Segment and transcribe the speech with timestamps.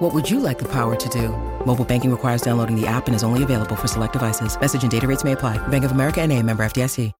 [0.00, 1.28] What would you like the power to do?
[1.66, 4.58] Mobile banking requires downloading the app and is only available for select devices.
[4.58, 5.58] Message and data rates may apply.
[5.68, 7.12] Bank of America and a member FDIC.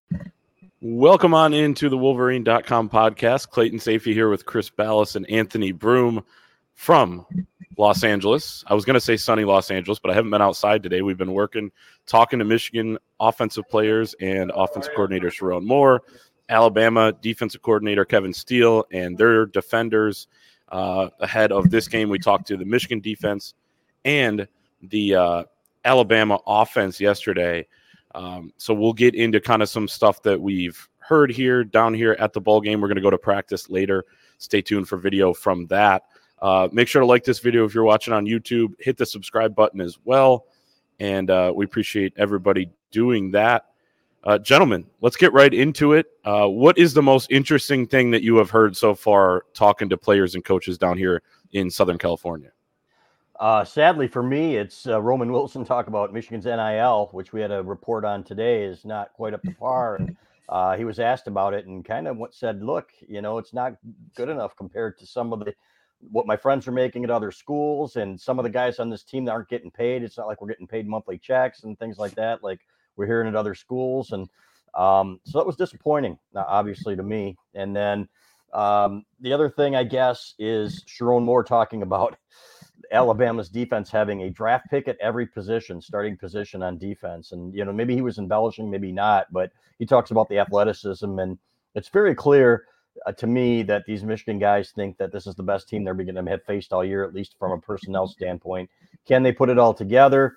[0.81, 3.49] Welcome on into the Wolverine.com podcast.
[3.49, 6.23] Clayton Sayfie here with Chris Balas and Anthony Broome
[6.73, 7.23] from
[7.77, 8.63] Los Angeles.
[8.65, 11.03] I was going to say sunny Los Angeles, but I haven't been outside today.
[11.03, 11.71] We've been working,
[12.07, 16.01] talking to Michigan offensive players and offensive coordinator Sherrone Moore,
[16.49, 20.27] Alabama defensive coordinator Kevin Steele, and their defenders.
[20.71, 23.53] Uh, ahead of this game, we talked to the Michigan defense
[24.05, 24.47] and
[24.83, 25.43] the uh,
[25.85, 27.67] Alabama offense yesterday.
[28.15, 32.15] Um, so we'll get into kind of some stuff that we've heard here down here
[32.19, 32.79] at the ball game.
[32.81, 34.05] We're going to go to practice later.
[34.37, 36.03] Stay tuned for video from that.
[36.41, 38.73] Uh, make sure to like this video if you're watching on YouTube.
[38.79, 40.45] Hit the subscribe button as well.
[40.99, 43.65] And uh, we appreciate everybody doing that.
[44.23, 46.05] Uh, gentlemen, let's get right into it.
[46.23, 49.97] Uh, what is the most interesting thing that you have heard so far talking to
[49.97, 52.51] players and coaches down here in Southern California?
[53.39, 57.51] Uh, sadly for me, it's uh, Roman Wilson talk about Michigan's NIL, which we had
[57.51, 59.95] a report on today, is not quite up to par.
[59.95, 60.15] And
[60.47, 63.53] uh, he was asked about it and kind of what said, "Look, you know, it's
[63.53, 63.73] not
[64.15, 65.55] good enough compared to some of the
[66.11, 69.03] what my friends are making at other schools, and some of the guys on this
[69.03, 70.03] team that aren't getting paid.
[70.03, 72.59] It's not like we're getting paid monthly checks and things like that, like
[72.95, 74.29] we're hearing at other schools." And
[74.73, 77.37] um, so that was disappointing, obviously to me.
[77.53, 78.07] And then
[78.53, 82.17] um, the other thing, I guess, is Sherrone Moore talking about
[82.91, 87.31] Alabama's defense having a draft pick at every position, starting position on defense.
[87.31, 91.19] And, you know, maybe he was embellishing, maybe not, but he talks about the athleticism.
[91.19, 91.37] And
[91.75, 92.65] it's very clear
[93.05, 95.93] uh, to me that these Michigan guys think that this is the best team they're
[95.93, 98.69] going to have faced all year, at least from a personnel standpoint.
[99.07, 100.35] Can they put it all together?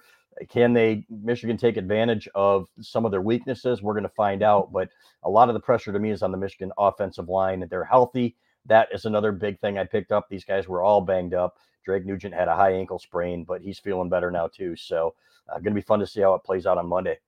[0.49, 3.83] Can they, Michigan, take advantage of some of their weaknesses?
[3.83, 4.73] We're going to find out.
[4.73, 4.89] But
[5.23, 7.85] a lot of the pressure to me is on the Michigan offensive line, and they're
[7.85, 8.37] healthy.
[8.67, 10.29] That is another big thing I picked up.
[10.29, 11.59] These guys were all banged up.
[11.85, 14.75] Drake Nugent had a high ankle sprain, but he's feeling better now too.
[14.77, 15.15] So,
[15.49, 17.19] uh, going to be fun to see how it plays out on Monday.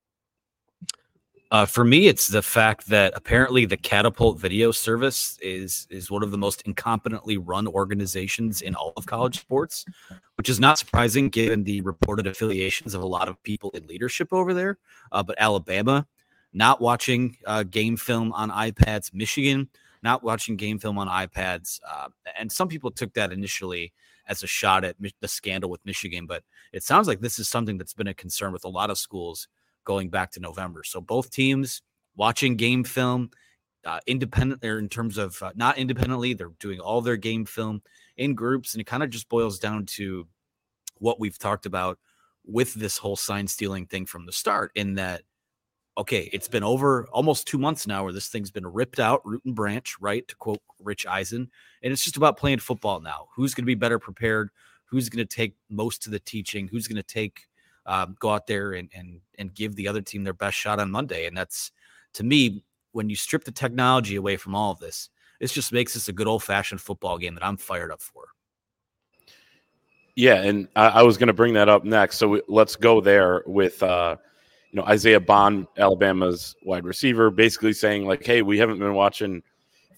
[1.52, 6.24] Uh, for me, it's the fact that apparently the Catapult Video Service is is one
[6.24, 9.84] of the most incompetently run organizations in all of college sports,
[10.34, 14.32] which is not surprising given the reported affiliations of a lot of people in leadership
[14.32, 14.78] over there.
[15.12, 16.06] Uh, but Alabama,
[16.52, 19.68] not watching uh, game film on iPads, Michigan,
[20.02, 23.92] not watching game film on iPads, uh, and some people took that initially
[24.26, 26.26] as a shot at the scandal with Michigan.
[26.26, 26.42] But
[26.72, 29.46] it sounds like this is something that's been a concern with a lot of schools
[29.86, 30.84] going back to November.
[30.84, 31.80] So both teams
[32.14, 33.30] watching game film
[33.86, 37.80] uh, independent or in terms of uh, not independently, they're doing all their game film
[38.18, 38.74] in groups.
[38.74, 40.26] And it kind of just boils down to
[40.98, 41.98] what we've talked about
[42.44, 45.22] with this whole sign stealing thing from the start in that
[45.98, 49.42] okay, it's been over almost two months now where this thing's been ripped out, root
[49.46, 50.26] and branch, right?
[50.28, 51.50] To quote Rich Eisen.
[51.82, 53.28] And it's just about playing football now.
[53.34, 54.50] Who's going to be better prepared?
[54.84, 56.68] Who's going to take most of the teaching?
[56.68, 57.46] Who's going to take,
[57.86, 60.90] um, go out there and, and, and give the other team their best shot on
[60.90, 61.26] Monday?
[61.26, 61.72] And that's,
[62.14, 65.10] to me, when you strip the technology away from all of this,
[65.40, 68.28] this just makes this a good old fashioned football game that I'm fired up for.
[70.14, 72.16] Yeah, and I, I was going to bring that up next.
[72.16, 74.16] So we, let's go there with uh,
[74.70, 79.42] you know Isaiah Bond, Alabama's wide receiver, basically saying like, "Hey, we haven't been watching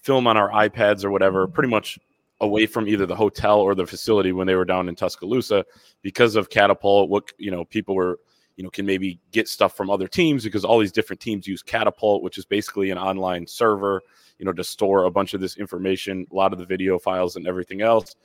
[0.03, 1.97] film on our iPads or whatever, pretty much
[2.41, 5.65] away from either the hotel or the facility when they were down in Tuscaloosa
[6.01, 7.09] because of Catapult.
[7.09, 8.19] What you know, people were
[8.55, 11.63] you know can maybe get stuff from other teams because all these different teams use
[11.63, 14.01] Catapult, which is basically an online server,
[14.37, 17.35] you know, to store a bunch of this information, a lot of the video files
[17.35, 18.15] and everything else.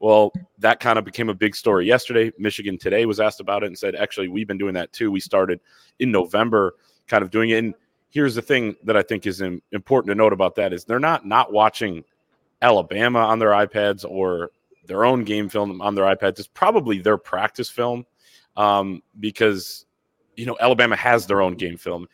[0.00, 2.32] Well, that kind of became a big story yesterday.
[2.38, 5.10] Michigan today was asked about it and said, actually, we've been doing that too.
[5.10, 5.60] We started
[5.98, 6.74] in November,
[7.06, 7.58] kind of doing it.
[7.58, 7.74] And
[8.10, 11.26] here's the thing that I think is important to note about that is they're not
[11.26, 12.04] not watching
[12.62, 14.50] Alabama on their iPads or
[14.86, 16.38] their own game film on their iPads.
[16.38, 18.04] It's probably their practice film
[18.56, 19.86] um, because
[20.36, 22.06] you know Alabama has their own game film.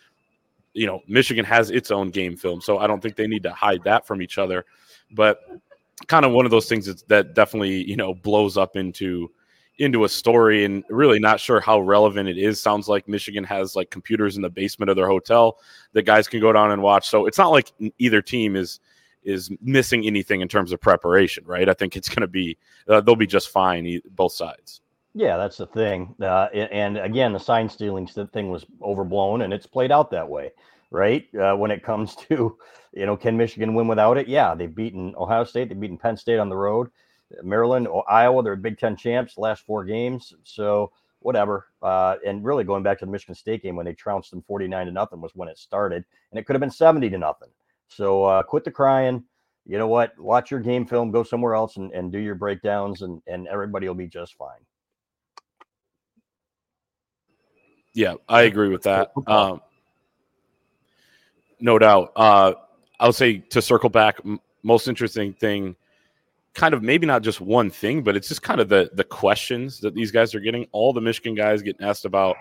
[0.73, 3.53] You know Michigan has its own game film, so I don't think they need to
[3.53, 4.65] hide that from each other.
[5.13, 5.41] But
[6.07, 9.31] kind of one of those things that, that definitely you know blows up into
[9.79, 13.77] into a story and really not sure how relevant it is sounds like michigan has
[13.77, 15.59] like computers in the basement of their hotel
[15.93, 18.81] that guys can go down and watch so it's not like either team is
[19.23, 22.57] is missing anything in terms of preparation right i think it's going to be
[22.89, 24.81] uh, they'll be just fine both sides
[25.15, 29.67] yeah that's the thing uh, and again the sign stealing thing was overblown and it's
[29.67, 30.51] played out that way
[30.91, 31.29] right?
[31.35, 32.57] Uh, when it comes to,
[32.93, 34.29] you know, can Michigan win without it?
[34.29, 36.89] Yeah, they've beaten Ohio State, they've beaten Penn State on the road,
[37.43, 40.35] Maryland, Iowa, they're Big Ten champs last four games.
[40.45, 41.67] So whatever.
[41.83, 44.87] Uh, and really going back to the Michigan State game when they trounced them 49
[44.87, 47.49] to nothing was when it started, and it could have been 70 to nothing.
[47.91, 49.25] So uh, quit the crying.
[49.67, 50.19] You know what?
[50.19, 53.87] Watch your game film, go somewhere else and, and do your breakdowns, and, and everybody
[53.87, 54.61] will be just fine.
[57.93, 59.13] Yeah, I agree with that.
[59.27, 59.61] Um,
[61.59, 62.13] no doubt.
[62.17, 62.55] Uh,
[62.99, 65.77] I'll say to circle back, m- most interesting thing,
[66.55, 69.81] kind of maybe not just one thing, but it's just kind of the the questions
[69.81, 70.67] that these guys are getting.
[70.73, 72.37] All the Michigan guys getting asked about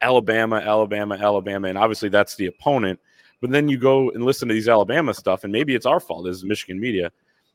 [0.00, 3.00] Alabama, Alabama, Alabama, and obviously that's the opponent.
[3.40, 6.26] But then you go and listen to these Alabama stuff, and maybe it's our fault
[6.26, 7.12] as Michigan media,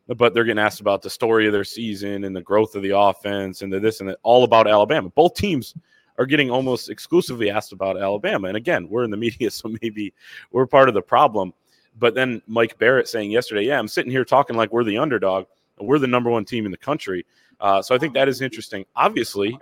[0.07, 2.97] but they're getting asked about the story of their season and the growth of the
[2.97, 5.09] offense and the this and that, all about Alabama.
[5.09, 5.73] Both teams
[6.17, 8.47] are getting almost exclusively asked about Alabama.
[8.47, 10.13] And again, we're in the media, so maybe
[10.51, 11.53] we're part of the problem.
[11.99, 15.45] But then Mike Barrett saying yesterday, yeah, I'm sitting here talking like we're the underdog.
[15.79, 17.25] We're the number one team in the country.
[17.59, 18.85] Uh, so I think that is interesting.
[18.95, 19.57] Obviously,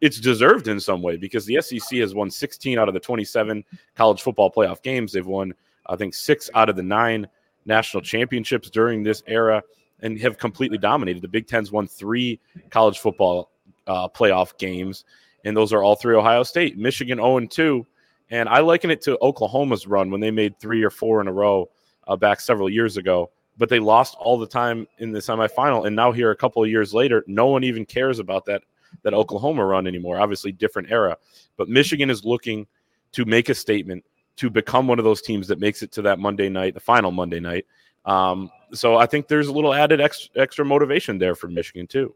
[0.00, 3.64] it's deserved in some way because the SEC has won 16 out of the 27
[3.94, 5.12] college football playoff games.
[5.12, 5.54] They've won,
[5.86, 7.26] I think, six out of the nine
[7.66, 9.62] national championships during this era
[10.00, 11.22] and have completely dominated.
[11.22, 13.50] The Big Ten's won three college football
[13.86, 15.04] uh, playoff games,
[15.44, 16.78] and those are all three Ohio State.
[16.78, 17.86] Michigan 0 2.
[18.32, 21.32] And I liken it to Oklahoma's run when they made three or four in a
[21.32, 21.68] row
[22.06, 23.30] uh, back several years ago
[23.60, 25.86] but they lost all the time in the semifinal.
[25.86, 28.62] And now here, a couple of years later, no one even cares about that
[29.02, 30.20] that Oklahoma run anymore.
[30.20, 31.16] Obviously, different era,
[31.56, 32.66] but Michigan is looking
[33.12, 34.04] to make a statement
[34.36, 37.10] to become one of those teams that makes it to that Monday night, the final
[37.10, 37.66] Monday night.
[38.04, 42.14] Um, so I think there's a little added extra, extra motivation there for Michigan too.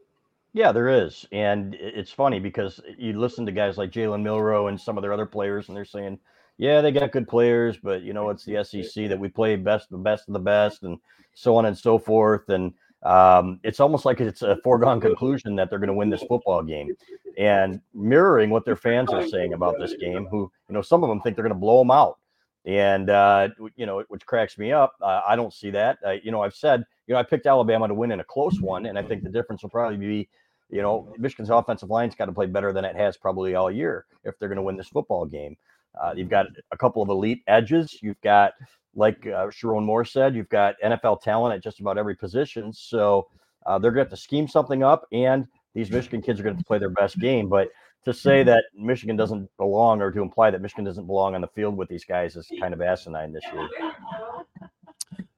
[0.55, 4.81] Yeah, there is, and it's funny because you listen to guys like Jalen Milroe and
[4.81, 6.17] some of their other players, and they're saying,
[6.59, 9.91] "Yeah, they got good players, but you know it's the SEC that we play best,
[9.91, 10.99] the best of the best, and
[11.35, 12.49] so on and so forth.
[12.49, 12.73] And
[13.05, 16.63] um, it's almost like it's a foregone conclusion that they're going to win this football
[16.63, 16.95] game.
[17.37, 21.09] And mirroring what their fans are saying about this game, who, you know, some of
[21.09, 22.19] them think they're going to blow them out.
[22.65, 24.95] And, uh, you know, which cracks me up.
[25.03, 25.99] Uh, I don't see that.
[26.07, 28.59] Uh, you know, I've said, you know, I picked Alabama to win in a close
[28.61, 28.87] one.
[28.87, 30.29] And I think the difference will probably be,
[30.71, 34.07] you know, Michigan's offensive line's got to play better than it has probably all year
[34.25, 35.57] if they're going to win this football game.
[36.01, 37.99] Uh, you've got a couple of elite edges.
[38.01, 38.55] You've got
[38.95, 42.73] like uh, Sherrone Moore said, you've got NFL talent at just about every position.
[42.73, 43.29] So
[43.67, 46.57] uh, they're going to have to scheme something up, and these Michigan kids are going
[46.57, 47.49] to play their best game.
[47.49, 47.69] But
[48.05, 51.49] to say that Michigan doesn't belong or to imply that Michigan doesn't belong on the
[51.49, 53.69] field with these guys is kind of asinine this year.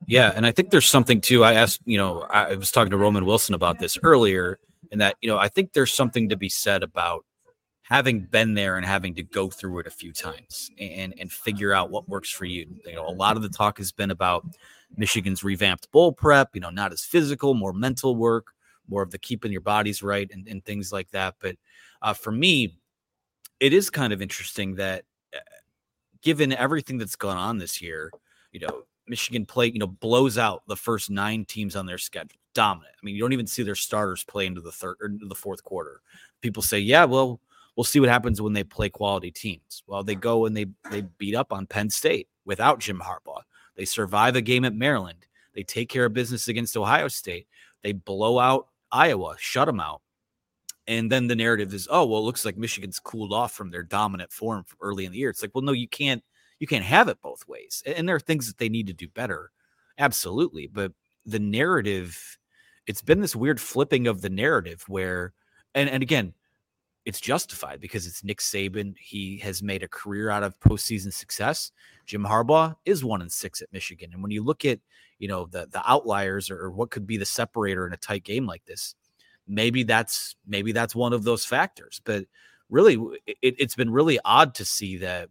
[0.09, 1.45] Yeah, and I think there's something too.
[1.45, 4.59] I asked, you know, I was talking to Roman Wilson about this earlier,
[4.93, 7.25] and that you know, I think there's something to be said about
[7.89, 11.73] having been there and having to go through it a few times and and figure
[11.73, 12.67] out what works for you.
[12.85, 14.45] You know, a lot of the talk has been about
[14.97, 18.49] Michigan's revamped bowl prep, you know, not as physical, more mental work,
[18.89, 21.37] more of the keeping your bodies right and, and things like that.
[21.41, 21.57] But
[22.03, 22.77] uh, for me,
[23.61, 25.05] it is kind of interesting that
[25.35, 25.39] uh,
[26.23, 28.11] given everything that's gone on this year,
[28.53, 32.41] you know, Michigan play, you know, blows out the first nine teams on their schedule,
[32.53, 32.95] dominant.
[33.01, 35.35] I mean, you don't even see their starters play into the third or into the
[35.37, 36.01] fourth quarter.
[36.41, 37.41] People say, yeah, well,
[37.77, 39.83] we'll see what happens when they play quality teams.
[39.87, 43.43] Well, they go and they they beat up on Penn State without Jim Harbaugh.
[43.77, 45.27] They survive a game at Maryland.
[45.55, 47.47] They take care of business against Ohio State.
[47.83, 50.03] They blow out Iowa, shut them out.
[50.89, 53.83] And then the narrative is, oh, well, it looks like Michigan's cooled off from their
[53.83, 55.31] dominant form early in the year.
[55.31, 56.23] It's like, well, no, you can't
[56.59, 57.83] you can't have it both ways.
[57.85, 59.51] And there are things that they need to do better.
[59.99, 60.67] Absolutely.
[60.67, 60.93] But
[61.25, 62.39] the narrative,
[62.87, 65.35] it's been this weird flipping of the narrative where,
[65.75, 66.33] and, and again,
[67.07, 68.97] it's justified because it's Nick Saban.
[68.99, 71.71] He has made a career out of postseason success.
[72.05, 74.11] Jim Harbaugh is one and six at Michigan.
[74.13, 74.81] And when you look at,
[75.21, 78.25] you know, the the outliers or, or what could be the separator in a tight
[78.25, 78.97] game like this,
[79.47, 82.03] maybe that's maybe that's one of those factors.
[82.05, 82.25] But
[82.69, 82.97] really,
[83.27, 85.31] it, it's been really odd to see that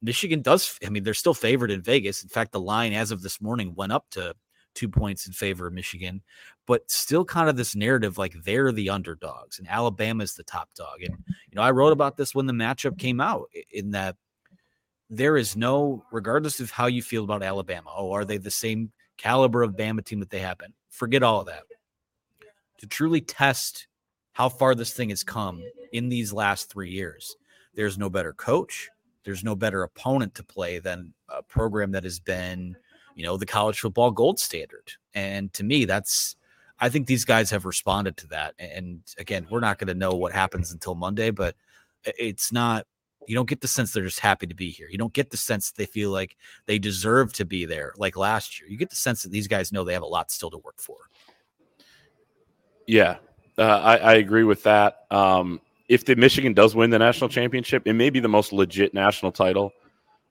[0.00, 0.78] Michigan does.
[0.86, 2.22] I mean, they're still favored in Vegas.
[2.22, 4.34] In fact, the line as of this morning went up to
[4.78, 6.22] two points in favor of Michigan,
[6.66, 11.02] but still kind of this narrative like they're the underdogs and Alabama's the top dog.
[11.02, 14.14] And, you know, I wrote about this when the matchup came out in that
[15.10, 18.92] there is no, regardless of how you feel about Alabama, oh, are they the same
[19.16, 20.72] caliber of Bama team that they have been?
[20.90, 21.64] Forget all of that.
[22.78, 23.88] To truly test
[24.32, 25.60] how far this thing has come
[25.92, 27.34] in these last three years,
[27.74, 28.88] there's no better coach.
[29.24, 32.76] There's no better opponent to play than a program that has been
[33.18, 34.92] you know, the college football gold standard.
[35.12, 36.36] And to me, that's
[36.78, 38.54] I think these guys have responded to that.
[38.60, 41.56] And again, we're not going to know what happens until Monday, but
[42.04, 42.86] it's not
[43.26, 44.86] You don't get the sense they're just happy to be here.
[44.88, 48.60] You don't get the sense they feel like they deserve to be there like last
[48.60, 48.70] year.
[48.70, 50.78] You get the sense that these guys know they have a lot still to work
[50.78, 51.10] for.
[52.86, 53.16] Yeah,
[53.58, 55.04] uh, I, I, agree with that.
[55.10, 58.94] Um, if the Michigan does win the national championship, it may be the most legit
[58.94, 59.72] national title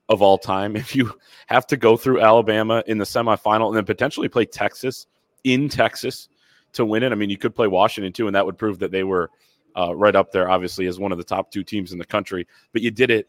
[0.08, 0.76] of all time.
[0.88, 1.12] If you
[1.46, 5.06] have to go through Alabama in the semifinal and then potentially play Texas
[5.44, 6.28] in Texas
[6.72, 8.90] to win it, I mean, you could play Washington too, and that would prove that
[8.90, 9.30] they were
[9.76, 12.46] uh, right up there, obviously, as one of the top two teams in the country.
[12.72, 13.28] But you did it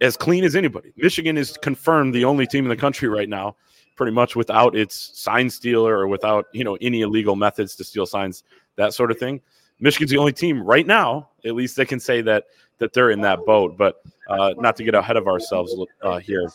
[0.00, 0.92] as clean as anybody.
[0.96, 3.56] Michigan is confirmed the only team in the country right now,
[3.96, 8.06] pretty much without its sign stealer or without you know any illegal methods to steal
[8.06, 8.44] signs,
[8.76, 9.40] that sort of thing.
[9.80, 12.44] Michigan's the only team right now, at least they can say that
[12.80, 13.78] that they're in that boat.
[13.78, 16.50] But uh, not to get ahead of ourselves uh, here.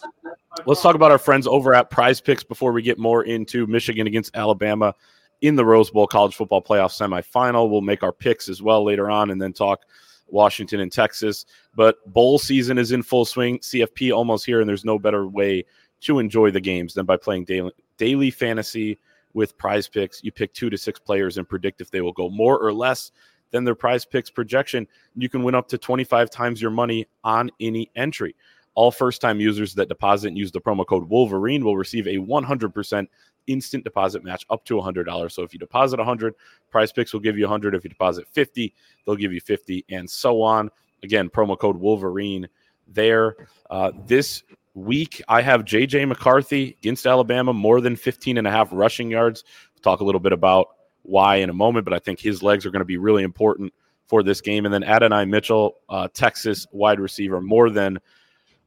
[0.65, 4.07] Let's talk about our friends over at Prize Picks before we get more into Michigan
[4.07, 4.93] against Alabama
[5.41, 7.69] in the Rose Bowl college football playoff semifinal.
[7.69, 9.81] We'll make our picks as well later on and then talk
[10.27, 11.45] Washington and Texas.
[11.75, 13.59] But bowl season is in full swing.
[13.59, 15.65] CFP almost here, and there's no better way
[16.01, 18.97] to enjoy the games than by playing daily, daily fantasy
[19.33, 20.23] with prize picks.
[20.23, 23.11] You pick two to six players and predict if they will go more or less
[23.51, 24.87] than their prize picks projection.
[25.15, 28.35] You can win up to 25 times your money on any entry.
[28.75, 32.17] All first time users that deposit and use the promo code Wolverine will receive a
[32.17, 33.07] 100%
[33.47, 35.31] instant deposit match up to $100.
[35.31, 36.33] So if you deposit 100,
[36.71, 37.75] Prize Picks will give you 100.
[37.75, 38.73] If you deposit 50,
[39.05, 40.69] they'll give you 50 and so on.
[41.03, 42.47] Again, promo code Wolverine
[42.87, 43.35] there.
[43.69, 48.69] Uh, this week, I have JJ McCarthy against Alabama, more than 15 and a half
[48.71, 49.43] rushing yards.
[49.73, 50.74] We'll talk a little bit about
[51.05, 53.73] why in a moment, but I think his legs are going to be really important
[54.07, 54.65] for this game.
[54.65, 57.97] And then Adonai Mitchell, uh, Texas wide receiver, more than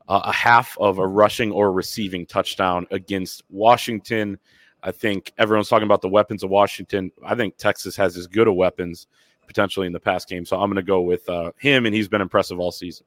[0.09, 4.39] uh, a half of a rushing or receiving touchdown against Washington.
[4.83, 7.11] I think everyone's talking about the weapons of Washington.
[7.25, 9.07] I think Texas has as good a weapons
[9.47, 10.45] potentially in the past game.
[10.45, 13.07] So I'm going to go with uh, him, and he's been impressive all season.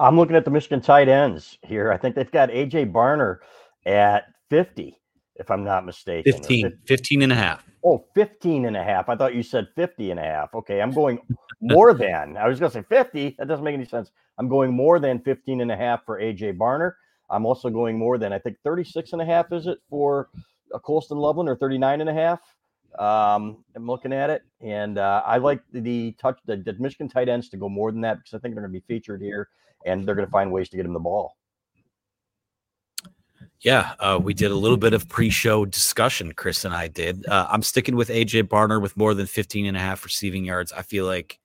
[0.00, 1.92] I'm looking at the Michigan tight ends here.
[1.92, 3.38] I think they've got AJ Barner
[3.86, 4.98] at 50,
[5.36, 6.32] if I'm not mistaken.
[6.32, 7.64] 15, 15 and a half.
[7.84, 9.08] Oh, 15 and a half.
[9.08, 10.54] I thought you said 50 and a half.
[10.54, 11.18] Okay, I'm going
[11.60, 12.36] more than.
[12.36, 13.36] I was going to say 50.
[13.38, 14.10] That doesn't make any sense.
[14.38, 16.92] I'm going more than 15 and a half for AJ Barner.
[17.30, 20.28] I'm also going more than I think 36 and a half is it for
[20.72, 22.40] a Colston Loveland or 39 and a half.
[22.98, 27.08] Um, I'm looking at it, and uh, I like the, the touch the, the, Michigan
[27.08, 29.20] tight ends to go more than that because I think they're going to be featured
[29.20, 29.48] here,
[29.84, 31.36] and they're going to find ways to get him the ball.
[33.60, 36.32] Yeah, uh, we did a little bit of pre-show discussion.
[36.32, 37.26] Chris and I did.
[37.26, 40.70] Uh, I'm sticking with AJ Barner with more than 15 and a half receiving yards.
[40.72, 41.38] I feel like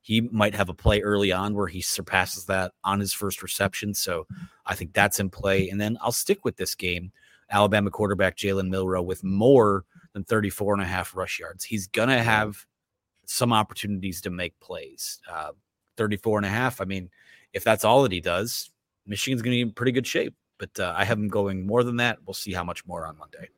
[0.00, 3.92] he might have a play early on where he surpasses that on his first reception.
[3.92, 4.26] So
[4.64, 5.68] I think that's in play.
[5.68, 7.12] And then I'll stick with this game.
[7.50, 11.64] Alabama quarterback Jalen Milroe with more than 34 and a half rush yards.
[11.64, 12.64] He's going to have
[13.26, 15.20] some opportunities to make plays.
[15.30, 15.50] Uh,
[15.96, 16.80] 34 and a half.
[16.80, 17.10] I mean,
[17.52, 18.70] if that's all that he does,
[19.06, 20.34] Michigan's going to be in pretty good shape.
[20.58, 22.18] But uh, I have him going more than that.
[22.26, 23.48] We'll see how much more on Monday.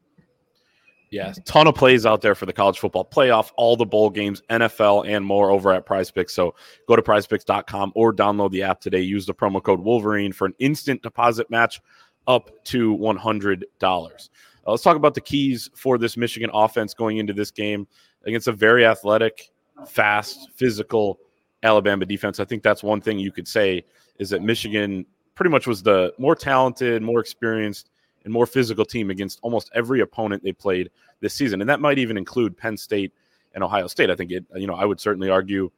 [1.11, 4.43] Yeah, ton of plays out there for the college football playoff, all the bowl games,
[4.51, 6.35] NFL, and more over at Prize Picks.
[6.35, 6.55] So
[6.87, 9.01] go to prizepicks.com or download the app today.
[9.01, 11.81] Use the promo code Wolverine for an instant deposit match
[12.27, 13.63] up to $100.
[13.83, 17.89] Uh, let's talk about the keys for this Michigan offense going into this game
[18.25, 19.51] against a very athletic,
[19.87, 21.19] fast, physical
[21.63, 22.39] Alabama defense.
[22.39, 23.85] I think that's one thing you could say
[24.19, 25.07] is that Michigan
[25.39, 27.91] pretty much was the more talented, more experienced,
[28.25, 30.91] and more physical team against almost every opponent they played
[31.21, 31.61] this season.
[31.61, 33.13] And that might even include Penn State
[33.55, 34.11] and Ohio State.
[34.11, 35.71] I think it, you know, I would certainly argue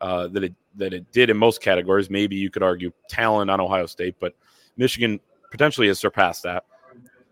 [0.00, 2.08] uh, that it that it did in most categories.
[2.08, 4.36] Maybe you could argue talent on Ohio State, but
[4.76, 5.18] Michigan
[5.50, 6.64] potentially has surpassed that.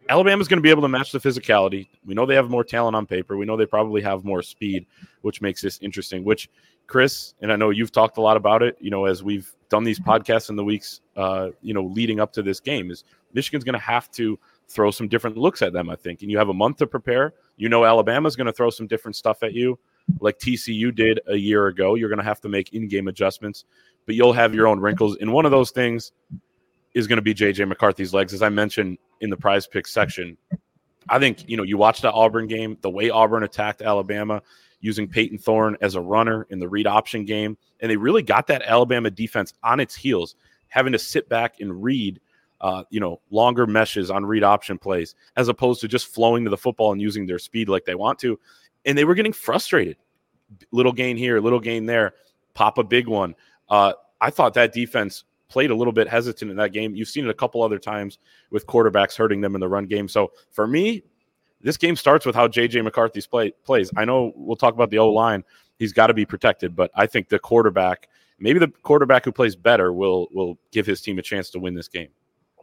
[0.09, 1.89] Alabama's going to be able to match the physicality.
[2.05, 3.37] We know they have more talent on paper.
[3.37, 4.87] We know they probably have more speed,
[5.23, 6.25] which makes this interesting.
[6.25, 6.49] Which,
[6.87, 8.77] Chris, and I know you've talked a lot about it.
[8.81, 12.33] You know, as we've done these podcasts in the weeks, uh, you know, leading up
[12.35, 15.91] to this game, is Michigan's going to have to throw some different looks at them.
[15.91, 17.35] I think, and you have a month to prepare.
[17.57, 19.79] You know, Alabama's going to throw some different stuff at you,
[20.21, 21.95] like TCU did a year ago.
[21.95, 23.65] You're going to have to make in-game adjustments,
[24.05, 25.17] but you'll have your own wrinkles.
[25.21, 26.13] And one of those things
[26.97, 28.33] is going to be JJ McCarthy's legs.
[28.33, 30.35] As I mentioned in the prize pick section,
[31.11, 34.43] I think, you know, you watch the Auburn game, the way Auburn attacked Alabama
[34.81, 38.47] using Payton Thorne as a runner in the read option game, and they really got
[38.47, 40.37] that Alabama defense on its heels,
[40.69, 42.19] having to sit back and read,
[42.63, 46.51] uh, you know, longer meshes on read option plays as opposed to just flowing to
[46.51, 48.41] the football and using their speed like they want to.
[48.87, 49.99] And they were getting frustrated.
[50.71, 52.15] Little gain here, little gain there,
[52.55, 53.35] pop a big one.
[53.69, 56.95] Uh, I thought that defense played a little bit hesitant in that game.
[56.95, 58.19] You've seen it a couple other times
[58.51, 60.09] with quarterbacks hurting them in the run game.
[60.09, 61.03] So for me,
[61.61, 63.91] this game starts with how JJ McCarthy's play plays.
[63.97, 65.45] I know we'll talk about the O line.
[65.79, 69.57] He's got to be protected, but I think the quarterback maybe the quarterback who plays
[69.57, 72.09] better will will give his team a chance to win this game.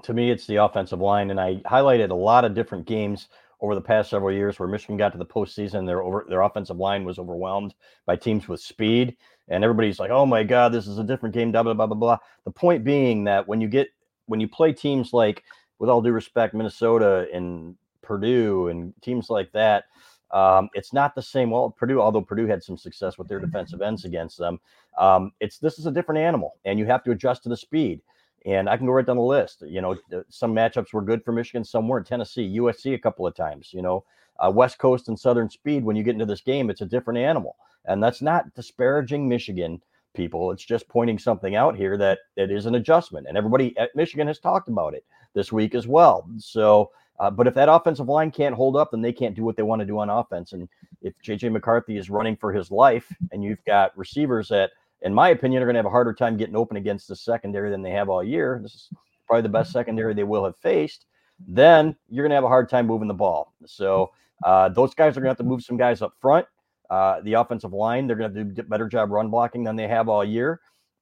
[0.03, 3.29] To me, it's the offensive line, and I highlighted a lot of different games
[3.61, 5.85] over the past several years where Michigan got to the postseason.
[5.85, 7.73] Their over their offensive line was overwhelmed
[8.05, 9.15] by teams with speed,
[9.47, 11.95] and everybody's like, "Oh my God, this is a different game." Blah blah blah blah
[11.97, 12.17] blah.
[12.45, 13.89] The point being that when you get
[14.27, 15.43] when you play teams like,
[15.79, 19.85] with all due respect, Minnesota and Purdue and teams like that,
[20.31, 21.51] um, it's not the same.
[21.51, 24.59] Well, Purdue, although Purdue had some success with their defensive ends against them,
[24.97, 28.01] um, it's this is a different animal, and you have to adjust to the speed.
[28.45, 29.63] And I can go right down the list.
[29.65, 29.95] You know,
[30.29, 32.05] some matchups were good for Michigan, some weren't.
[32.05, 33.73] Tennessee, USC, a couple of times.
[33.73, 34.03] You know,
[34.39, 35.83] uh, West Coast and Southern speed.
[35.83, 39.81] When you get into this game, it's a different animal, and that's not disparaging Michigan
[40.13, 40.51] people.
[40.51, 44.27] It's just pointing something out here that it is an adjustment, and everybody at Michigan
[44.27, 46.27] has talked about it this week as well.
[46.37, 46.91] So.
[47.19, 49.61] Uh, but if that offensive line can't hold up, then they can't do what they
[49.61, 50.53] want to do on offense.
[50.53, 50.67] And
[51.03, 54.71] if JJ McCarthy is running for his life, and you've got receivers that
[55.03, 57.69] in my opinion, are going to have a harder time getting open against the secondary
[57.69, 58.59] than they have all year.
[58.63, 58.89] This is
[59.27, 61.05] probably the best secondary they will have faced.
[61.45, 63.53] Then you're going to have a hard time moving the ball.
[63.65, 64.11] So
[64.43, 66.47] uh, those guys are going to have to move some guys up front.
[66.89, 69.87] Uh, the offensive line, they're going to do a better job run blocking than they
[69.87, 70.61] have all year.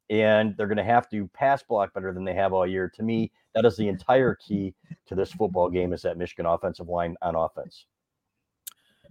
[0.10, 2.92] And they're going to have to pass block better than they have all year.
[2.96, 4.74] To me, that is the entire key
[5.08, 7.86] to this football game is that Michigan offensive line on offense.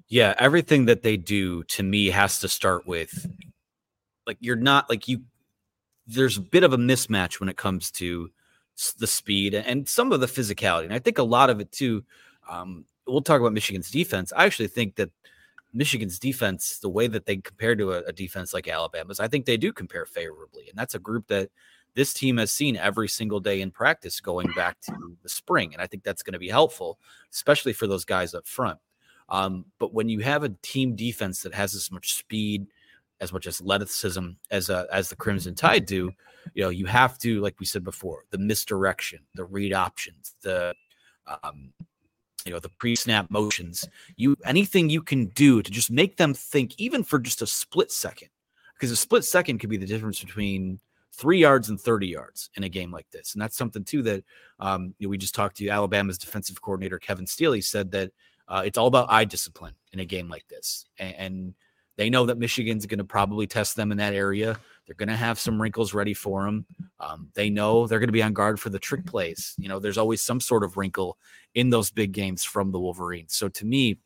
[0.09, 3.29] Yeah, everything that they do to me has to start with
[4.31, 5.23] like you're not like you
[6.07, 8.31] there's a bit of a mismatch when it comes to
[8.99, 10.85] the speed and some of the physicality.
[10.85, 12.05] And I think a lot of it too.
[12.49, 14.33] Um, we'll talk about Michigan's defense.
[14.35, 15.11] I actually think that
[15.75, 19.45] Michigan's defense, the way that they compare to a, a, defense like Alabama's, I think
[19.45, 20.69] they do compare favorably.
[20.69, 21.51] And that's a group that
[21.95, 25.73] this team has seen every single day in practice going back to the spring.
[25.73, 26.99] And I think that's going to be helpful,
[27.33, 28.79] especially for those guys up front.
[29.29, 32.67] Um, but when you have a team defense that has as much speed,
[33.21, 36.11] as much athleticism as uh, as the Crimson Tide do,
[36.55, 40.75] you know, you have to, like we said before, the misdirection, the read options, the
[41.43, 41.73] um,
[42.45, 43.87] you know, the pre-snap motions.
[44.17, 47.93] You anything you can do to just make them think, even for just a split
[47.93, 48.29] second,
[48.75, 50.81] because a split second could be the difference between
[51.13, 53.35] three yards and 30 yards in a game like this.
[53.35, 54.25] And that's something too that
[54.59, 57.53] um, you know, we just talked to Alabama's defensive coordinator Kevin Steele.
[57.53, 58.13] He said that
[58.49, 61.55] uh, it's all about eye discipline in a game like this, and, and
[62.01, 64.59] they know that Michigan's going to probably test them in that area.
[64.87, 66.65] They're going to have some wrinkles ready for them.
[66.99, 69.55] Um, they know they're going to be on guard for the trick plays.
[69.59, 71.19] You know, there's always some sort of wrinkle
[71.55, 73.35] in those big games from the Wolverines.
[73.35, 73.99] So to me,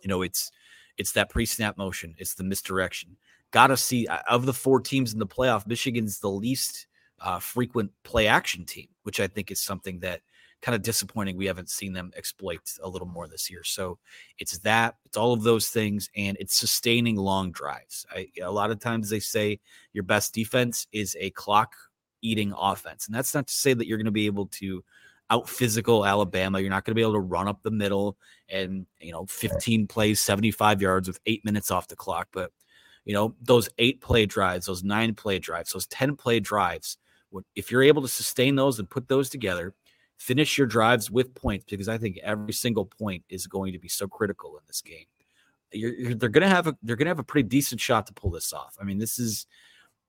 [0.00, 0.50] you know, it's
[0.96, 3.18] it's that pre-snap motion, it's the misdirection.
[3.50, 6.86] Got to see of the four teams in the playoff, Michigan's the least
[7.20, 10.22] uh, frequent play action team, which I think is something that
[10.62, 13.62] kind of disappointing we haven't seen them exploit a little more this year.
[13.64, 13.98] So
[14.38, 18.04] it's that, it's all of those things, and it's sustaining long drives.
[18.10, 19.60] I, a lot of times they say
[19.92, 21.74] your best defense is a clock
[22.22, 23.06] eating offense.
[23.06, 24.82] And that's not to say that you're going to be able to
[25.30, 26.58] out physical Alabama.
[26.58, 28.16] You're not going to be able to run up the middle
[28.48, 32.28] and, you know, 15 plays, 75 yards with eight minutes off the clock.
[32.32, 32.50] But,
[33.04, 36.96] you know, those eight play drives, those nine play drives, those 10 play drives,
[37.54, 39.74] if you're able to sustain those and put those together,
[40.18, 43.88] finish your drives with points because I think every single point is going to be
[43.88, 45.06] so critical in this game.
[45.72, 48.12] You're, you're, they're going to have a they're to have a pretty decent shot to
[48.12, 48.76] pull this off.
[48.80, 49.46] I mean, this is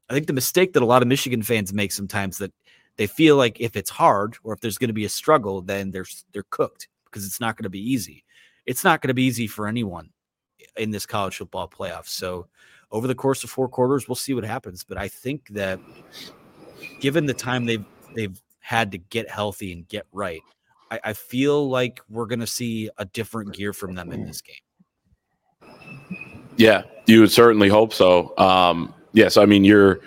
[0.10, 2.52] I think the mistake that a lot of Michigan fans make sometimes that
[2.98, 5.92] they feel like if it's hard or if there's going to be a struggle, then
[5.92, 8.24] they're they're cooked because it's not going to be easy.
[8.66, 10.10] It's not going to be easy for anyone
[10.78, 12.08] in this college football playoff.
[12.08, 12.48] So
[12.92, 14.84] over the course of four quarters, we'll see what happens.
[14.84, 15.80] But I think that
[17.00, 20.44] given the time they've they've had to get healthy and get right.
[20.92, 24.44] I, I feel like we're going to see a different gear from them in this
[24.44, 25.72] game.
[26.56, 28.38] Yeah, you would certainly hope so.
[28.38, 30.02] Um, yes, I mean you're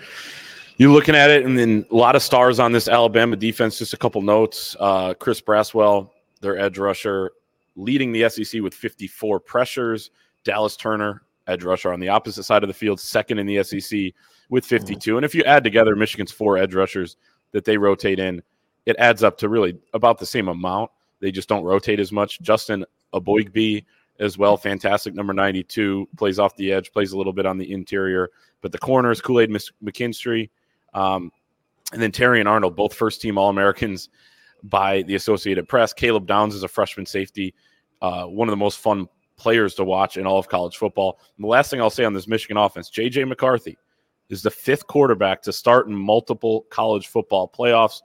[0.77, 3.77] you're looking at it, and then a lot of stars on this Alabama defense.
[3.77, 7.33] Just a couple notes: uh, Chris Braswell, their edge rusher,
[7.75, 10.09] leading the SEC with 54 pressures.
[10.45, 14.13] Dallas Turner, edge rusher on the opposite side of the field, second in the SEC
[14.49, 15.17] with 52.
[15.17, 17.17] And if you add together Michigan's four edge rushers
[17.51, 18.41] that they rotate in,
[18.85, 20.91] it adds up to really about the same amount.
[21.19, 22.41] They just don't rotate as much.
[22.41, 23.85] Justin Eboigbe
[24.19, 27.71] as well, fantastic number 92, plays off the edge, plays a little bit on the
[27.71, 28.29] interior.
[28.61, 30.49] But the corners, Kool Aid McKinstry,
[30.93, 31.31] um,
[31.91, 34.09] and then Terrion Arnold, both first team All Americans
[34.63, 35.93] by the Associated Press.
[35.93, 37.53] Caleb Downs is a freshman safety,
[38.01, 41.19] uh, one of the most fun players to watch in all of college football.
[41.37, 43.77] And the last thing I'll say on this Michigan offense, JJ McCarthy
[44.29, 48.01] is the fifth quarterback to start in multiple college football playoffs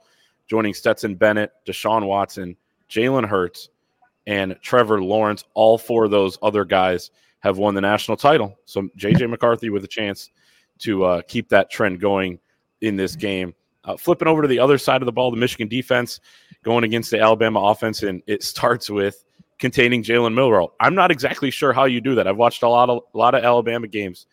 [0.49, 2.55] joining Stetson Bennett, Deshaun Watson,
[2.89, 3.69] Jalen Hurts,
[4.27, 5.45] and Trevor Lawrence.
[5.53, 8.57] All four of those other guys have won the national title.
[8.65, 10.31] So JJ McCarthy with a chance
[10.79, 12.39] to uh, keep that trend going
[12.81, 13.53] in this game.
[13.85, 16.19] Uh, flipping over to the other side of the ball, the Michigan defense
[16.63, 19.23] going against the Alabama offense, and it starts with
[19.57, 20.73] containing Jalen Milroe.
[20.79, 22.27] I'm not exactly sure how you do that.
[22.27, 24.25] I've watched a lot of a lot of Alabama games.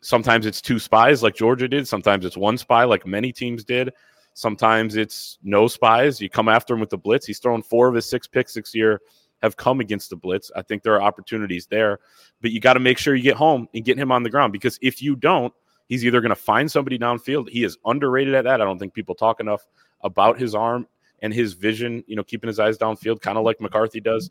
[0.00, 1.88] Sometimes it's two spies like Georgia did.
[1.88, 3.92] Sometimes it's one spy like many teams did.
[4.36, 6.20] Sometimes it's no spies.
[6.20, 7.24] You come after him with the blitz.
[7.24, 9.00] He's thrown four of his six picks this year
[9.42, 10.50] have come against the blitz.
[10.54, 12.00] I think there are opportunities there,
[12.42, 14.52] but you got to make sure you get home and get him on the ground
[14.52, 15.54] because if you don't,
[15.88, 17.48] he's either going to find somebody downfield.
[17.48, 18.60] He is underrated at that.
[18.60, 19.66] I don't think people talk enough
[20.02, 20.86] about his arm
[21.22, 24.30] and his vision, you know, keeping his eyes downfield, kind of like McCarthy does,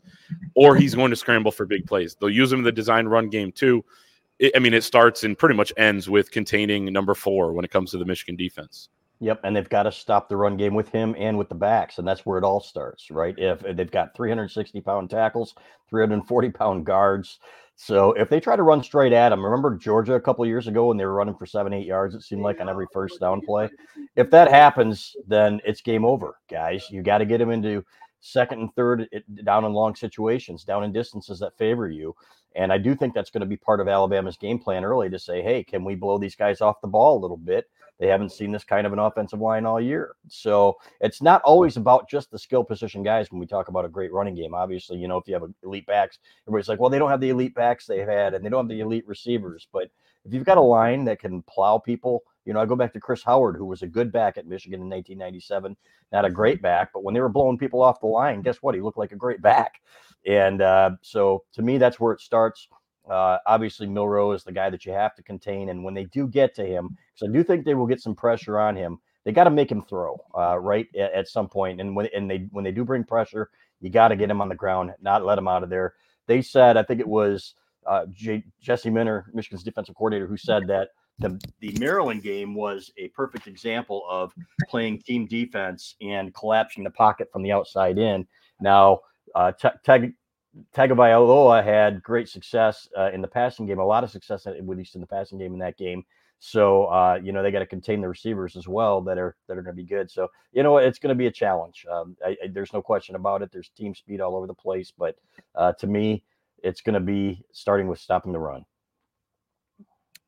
[0.54, 2.16] or he's going to scramble for big plays.
[2.20, 3.84] They'll use him in the design run game too.
[4.38, 7.70] It, I mean, it starts and pretty much ends with containing number four when it
[7.70, 8.88] comes to the Michigan defense.
[9.20, 11.98] Yep, and they've got to stop the run game with him and with the backs,
[11.98, 13.34] and that's where it all starts, right?
[13.38, 15.54] If, they've got 360 pound tackles,
[15.88, 17.38] 340 pound guards,
[17.76, 20.86] so if they try to run straight at him, remember Georgia a couple years ago
[20.86, 23.42] when they were running for seven, eight yards, it seemed like on every first down
[23.42, 23.68] play.
[24.16, 26.90] If that happens, then it's game over, guys.
[26.90, 27.84] You got to get him into
[28.20, 29.06] second and third
[29.44, 32.16] down in long situations, down in distances that favor you.
[32.54, 35.18] And I do think that's going to be part of Alabama's game plan early to
[35.18, 37.68] say, hey, can we blow these guys off the ball a little bit?
[37.98, 40.16] They haven't seen this kind of an offensive line all year.
[40.28, 43.88] So it's not always about just the skill position guys when we talk about a
[43.88, 44.54] great running game.
[44.54, 47.30] Obviously, you know, if you have elite backs, everybody's like, well, they don't have the
[47.30, 49.66] elite backs they've had and they don't have the elite receivers.
[49.72, 49.90] But
[50.24, 53.00] if you've got a line that can plow people, you know, I go back to
[53.00, 55.76] Chris Howard, who was a good back at Michigan in 1997,
[56.12, 58.74] not a great back, but when they were blowing people off the line, guess what?
[58.74, 59.80] He looked like a great back.
[60.26, 62.68] And uh, so to me, that's where it starts.
[63.08, 65.68] Uh, obviously, Milroe is the guy that you have to contain.
[65.68, 68.14] And when they do get to him, because I do think they will get some
[68.14, 71.80] pressure on him, they got to make him throw uh, right at, at, some point.
[71.80, 74.48] And when and they when they do bring pressure, you got to get him on
[74.48, 75.94] the ground, not let him out of there.
[76.26, 77.54] They said, I think it was
[77.86, 82.92] uh, J- Jesse Minter, Michigan's defensive coordinator, who said that the the Maryland game was
[82.98, 84.32] a perfect example of
[84.68, 88.26] playing team defense and collapsing the pocket from the outside in.
[88.60, 89.00] Now,
[89.34, 89.68] uh, T-
[90.74, 94.94] Tagovailoa had great success uh, in the passing game, a lot of success at, least
[94.94, 96.04] in the passing game in that game.
[96.38, 99.56] So uh, you know they got to contain the receivers as well that are that
[99.56, 100.10] are going to be good.
[100.10, 101.86] So you know it's going to be a challenge.
[101.90, 103.50] Um, I, I, there's no question about it.
[103.52, 105.16] There's team speed all over the place, but
[105.54, 106.22] uh, to me,
[106.62, 108.64] it's going to be starting with stopping the run.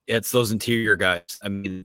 [0.06, 1.38] It's those interior guys.
[1.42, 1.84] I mean,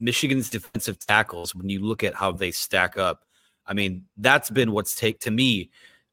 [0.00, 1.54] Michigan's defensive tackles.
[1.54, 3.26] When you look at how they stack up,
[3.66, 5.70] I mean that's been what's take to me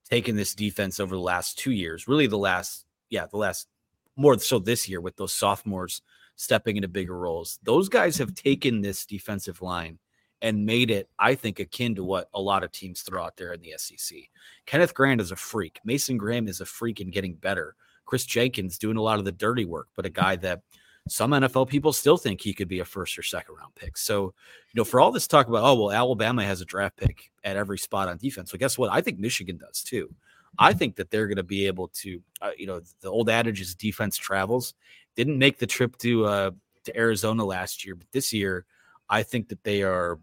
[0.09, 3.67] taken this defense over the last two years, really the last, yeah, the last
[4.15, 6.01] more so this year with those sophomores
[6.35, 7.59] stepping into bigger roles.
[7.63, 9.99] Those guys have taken this defensive line
[10.41, 13.53] and made it, I think, akin to what a lot of teams throw out there
[13.53, 14.17] in the SEC.
[14.65, 15.79] Kenneth Grant is a freak.
[15.83, 17.75] Mason Graham is a freak and getting better.
[18.05, 20.61] Chris Jenkins doing a lot of the dirty work, but a guy that
[21.11, 23.97] some NFL people still think he could be a first or second round pick.
[23.97, 27.31] So, you know, for all this talk about, oh, well, Alabama has a draft pick
[27.43, 28.51] at every spot on defense.
[28.51, 28.91] Well, guess what?
[28.91, 30.13] I think Michigan does too.
[30.59, 33.61] I think that they're going to be able to, uh, you know, the old adage
[33.61, 34.73] is defense travels.
[35.15, 36.51] Didn't make the trip to uh,
[36.85, 38.65] to Arizona last year, but this year,
[39.09, 40.19] I think that they are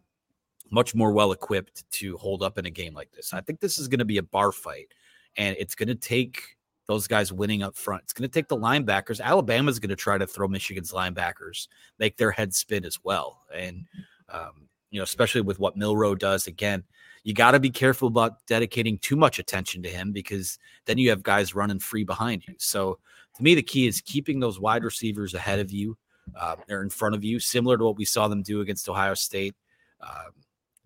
[0.70, 3.32] much more well equipped to hold up in a game like this.
[3.32, 4.88] I think this is going to be a bar fight,
[5.36, 8.02] and it's going to take those guys winning up front.
[8.02, 9.20] It's going to take the linebackers.
[9.20, 11.68] Alabama's going to try to throw Michigan's linebackers,
[11.98, 13.42] make their head spin as well.
[13.54, 13.86] And,
[14.28, 16.84] um, you know, especially with what Milroe does, again,
[17.24, 21.08] you got to be careful about dedicating too much attention to him because then you
[21.08, 22.54] have guys running free behind you.
[22.58, 22.98] So
[23.36, 25.96] to me, the key is keeping those wide receivers ahead of you
[26.38, 29.14] uh, or in front of you, similar to what we saw them do against Ohio
[29.14, 29.54] State.
[30.00, 30.26] Uh,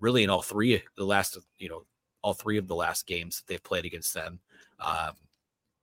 [0.01, 1.85] really, in all three, the last, you know,
[2.23, 4.39] all three of the last games that they've played against them.
[4.81, 5.13] Um,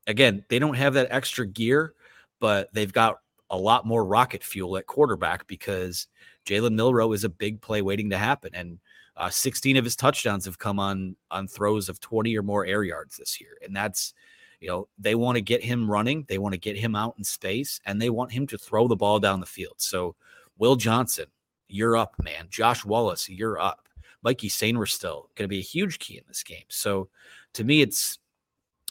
[0.07, 1.93] again, they don't have that extra gear,
[2.39, 6.07] but they've got a lot more rocket fuel at quarterback because
[6.45, 8.51] Jalen Milroe is a big play waiting to happen.
[8.53, 8.79] And
[9.17, 12.83] uh, 16 of his touchdowns have come on on throws of 20 or more air
[12.83, 13.57] yards this year.
[13.63, 14.13] And that's,
[14.59, 17.23] you know, they want to get him running, they want to get him out in
[17.23, 19.75] space, and they want him to throw the ball down the field.
[19.77, 20.15] So,
[20.57, 21.25] Will Johnson,
[21.67, 22.47] you're up, man.
[22.49, 23.89] Josh Wallace, you're up.
[24.23, 26.63] Mike Sainristil going to be a huge key in this game.
[26.69, 27.09] So,
[27.53, 28.19] to me, it's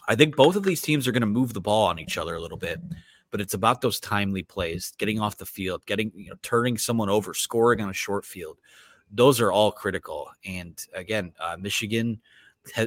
[0.08, 2.34] I think both of these teams are going to move the ball on each other
[2.34, 2.80] a little bit,
[3.30, 7.08] but it's about those timely plays, getting off the field, getting, you know, turning someone
[7.08, 8.58] over, scoring on a short field.
[9.10, 10.28] Those are all critical.
[10.44, 12.20] And again, uh, Michigan,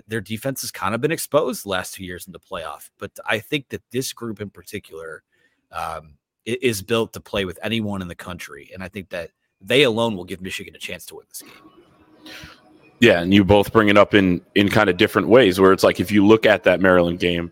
[0.07, 2.89] their defense has kind of been exposed the last two years in the playoff.
[2.97, 5.23] But I think that this group in particular
[5.71, 8.71] um, is built to play with anyone in the country.
[8.73, 12.33] And I think that they alone will give Michigan a chance to win this game.
[12.99, 15.59] Yeah, and you both bring it up in in kind of different ways.
[15.59, 17.51] Where it's like if you look at that Maryland game,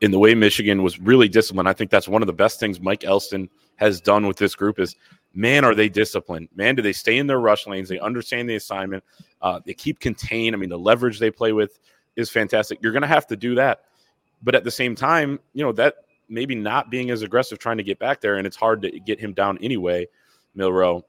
[0.00, 2.80] in the way Michigan was really disciplined, I think that's one of the best things
[2.80, 4.96] Mike Elston has done with this group is
[5.34, 6.48] man, are they disciplined?
[6.56, 7.88] Man, do they stay in their rush lanes?
[7.88, 9.04] They understand the assignment.
[9.42, 10.56] Uh, they keep contained.
[10.56, 11.78] I mean, the leverage they play with
[12.16, 12.78] is fantastic.
[12.82, 13.82] You're going to have to do that.
[14.42, 15.96] But at the same time, you know, that
[16.28, 19.20] maybe not being as aggressive trying to get back there, and it's hard to get
[19.20, 20.08] him down anyway,
[20.54, 21.04] Milroe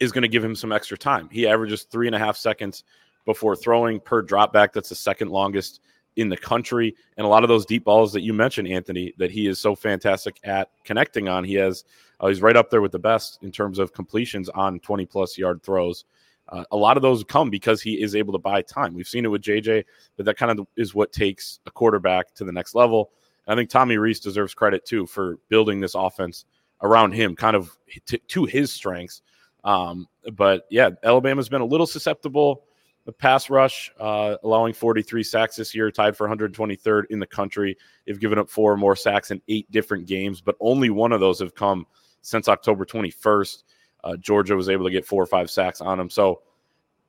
[0.00, 1.28] is going to give him some extra time.
[1.30, 2.82] He averages three and a half seconds
[3.24, 4.72] before throwing per drop back.
[4.72, 5.80] That's the second longest
[6.16, 6.94] in the country.
[7.16, 9.74] And a lot of those deep balls that you mentioned, Anthony, that he is so
[9.74, 11.84] fantastic at connecting on, he has,
[12.20, 15.36] uh, he's right up there with the best in terms of completions on 20 plus
[15.36, 16.04] yard throws.
[16.48, 18.94] Uh, a lot of those come because he is able to buy time.
[18.94, 19.84] We've seen it with JJ,
[20.16, 23.10] but that kind of is what takes a quarterback to the next level.
[23.46, 26.44] And I think Tommy Rees deserves credit too for building this offense
[26.82, 29.22] around him, kind of t- to his strengths.
[29.64, 32.64] Um, but yeah, Alabama's been a little susceptible
[33.04, 37.76] the pass rush, uh, allowing 43 sacks this year, tied for 123rd in the country.
[38.06, 41.20] They've given up four or more sacks in eight different games, but only one of
[41.20, 41.86] those have come
[42.22, 43.62] since October 21st.
[44.02, 46.08] Uh, Georgia was able to get four or five sacks on them.
[46.08, 46.42] So,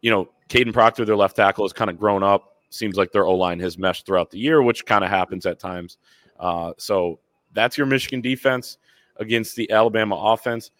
[0.01, 2.57] you know, Kadyn Proctor, their left tackle, has kind of grown up.
[2.69, 5.59] Seems like their O line has meshed throughout the year, which kind of happens at
[5.59, 5.97] times.
[6.39, 7.19] Uh, so
[7.53, 8.77] that's your Michigan defense
[9.17, 10.71] against the Alabama offense.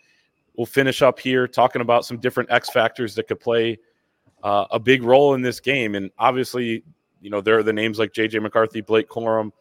[0.57, 3.77] We'll finish up here talking about some different X factors that could play
[4.45, 5.95] uh, a big role in this game.
[5.95, 6.83] And obviously,
[7.19, 9.51] you know, there are the names like JJ McCarthy, Blake Corum,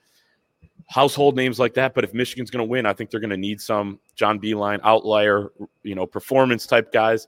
[0.88, 1.94] household names like that.
[1.94, 4.80] But if Michigan's going to win, I think they're going to need some John Beilein
[4.84, 5.48] outlier,
[5.82, 7.26] you know, performance type guys.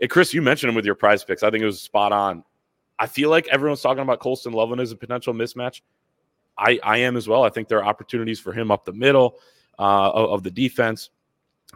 [0.00, 1.42] And Chris, you mentioned him with your prize picks.
[1.42, 2.44] I think it was spot on.
[3.00, 5.80] I feel like everyone's talking about Colston Loveland as a potential mismatch.
[6.56, 7.42] I, I am as well.
[7.42, 9.40] I think there are opportunities for him up the middle
[9.76, 11.10] uh, of, of the defense.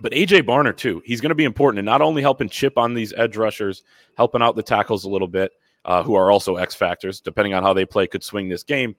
[0.00, 2.94] But AJ Barner, too, he's going to be important and not only helping chip on
[2.94, 3.82] these edge rushers,
[4.16, 5.52] helping out the tackles a little bit,
[5.86, 8.94] uh, who are also X factors, depending on how they play, could swing this game.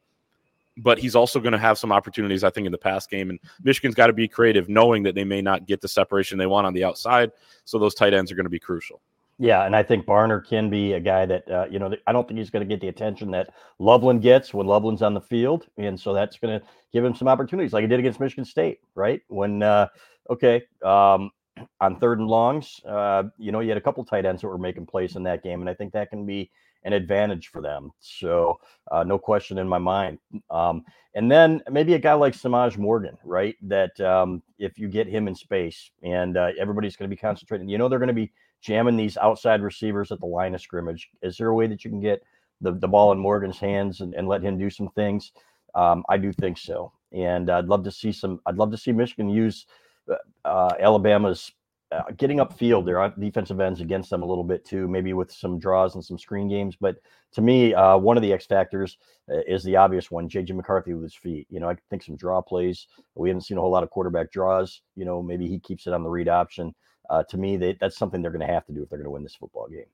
[0.77, 3.29] But he's also going to have some opportunities, I think, in the pass game.
[3.29, 6.45] And Michigan's got to be creative, knowing that they may not get the separation they
[6.45, 7.31] want on the outside.
[7.65, 9.01] So those tight ends are going to be crucial.
[9.39, 12.27] Yeah, and I think Barner can be a guy that uh, you know I don't
[12.27, 15.67] think he's going to get the attention that Loveland gets when Loveland's on the field,
[15.77, 18.79] and so that's going to give him some opportunities, like he did against Michigan State,
[18.95, 19.21] right?
[19.27, 19.87] When uh,
[20.31, 21.29] okay, um,
[21.81, 24.57] on third and longs, uh, you know, you had a couple tight ends that were
[24.57, 26.49] making plays in that game, and I think that can be
[26.83, 27.91] an advantage for them.
[27.99, 28.59] So,
[28.91, 30.19] uh, no question in my mind.
[30.49, 30.83] Um,
[31.15, 33.55] and then maybe a guy like Semaj Morgan, right?
[33.63, 37.67] That um, if you get him in space and uh, everybody's going to be concentrating,
[37.67, 41.09] you know, they're going to be jamming these outside receivers at the line of scrimmage.
[41.21, 42.23] Is there a way that you can get
[42.61, 45.31] the, the ball in Morgan's hands and, and let him do some things?
[45.75, 46.91] Um, I do think so.
[47.11, 49.65] And I'd love to see some, I'd love to see Michigan use
[50.45, 51.51] uh, Alabama's
[51.91, 55.57] uh, getting upfield their defensive ends against them a little bit too, maybe with some
[55.57, 56.75] draws and some screen games.
[56.79, 56.97] But
[57.33, 58.97] to me, uh, one of the X factors
[59.31, 61.47] uh, is the obvious one: JJ McCarthy with his feet.
[61.49, 62.87] You know, I think some draw plays.
[63.15, 64.81] We haven't seen a whole lot of quarterback draws.
[64.95, 66.75] You know, maybe he keeps it on the read option.
[67.09, 69.05] Uh, to me, they, that's something they're going to have to do if they're going
[69.05, 69.85] to win this football game.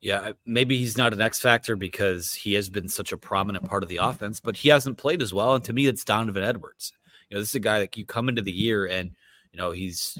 [0.00, 3.84] Yeah, maybe he's not an X factor because he has been such a prominent part
[3.84, 5.54] of the offense, but he hasn't played as well.
[5.54, 6.92] And to me, it's Donovan Edwards.
[7.30, 9.12] You know, this is a guy that you come into the year and
[9.52, 10.18] you know he's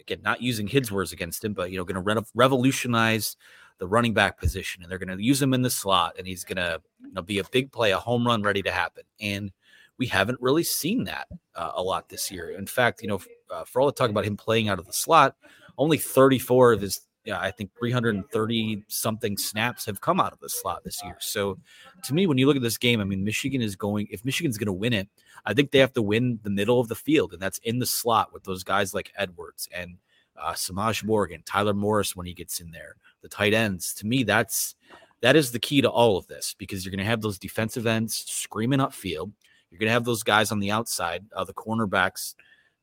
[0.00, 3.36] again not using his words against him, but you know going to re- revolutionize
[3.78, 6.44] the running back position, and they're going to use him in the slot, and he's
[6.44, 9.02] going to you know, be a big play, a home run ready to happen.
[9.20, 9.50] And
[9.98, 12.50] we haven't really seen that uh, a lot this year.
[12.50, 14.92] In fact, you know, uh, for all the talk about him playing out of the
[14.92, 15.36] slot,
[15.78, 20.48] only 34 of his yeah, I think 330 something snaps have come out of the
[20.50, 21.16] slot this year.
[21.20, 21.58] So
[22.02, 24.58] to me, when you look at this game, I mean, Michigan is going, if Michigan's
[24.58, 25.08] going to win it,
[25.46, 27.86] I think they have to win the middle of the field, and that's in the
[27.86, 29.96] slot with those guys like Edwards and
[30.36, 33.94] uh, Semaj Morgan, Tyler Morris when he gets in there, the tight ends.
[33.94, 34.74] To me, that's
[35.20, 37.86] that is the key to all of this because you're going to have those defensive
[37.86, 39.32] ends screaming upfield.
[39.74, 42.36] You're going to have those guys on the outside, uh, the cornerbacks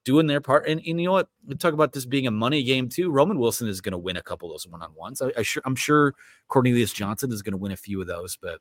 [0.03, 0.67] doing their part.
[0.67, 1.29] And, and you know what?
[1.47, 3.09] We talk about this being a money game too.
[3.09, 5.21] Roman Wilson is going to win a couple of those one on ones.
[5.21, 6.15] I, I sure, I'm sure
[6.49, 8.59] Cornelius Johnson is going to win a few of those, but